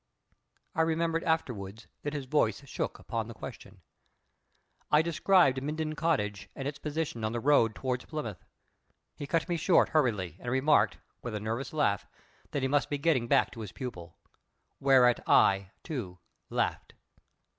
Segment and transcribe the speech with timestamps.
[0.73, 3.83] I remembered afterwards that his voice shook upon the question.
[4.89, 8.43] I described Minden Cottage and its position on the road towards Plymouth.
[9.15, 12.07] He cut me short hurriedly, and remarked, with a nervous laugh,
[12.49, 14.17] that he must be getting back to his pupil.
[14.79, 16.17] Whereat I, too,
[16.49, 16.95] laughed.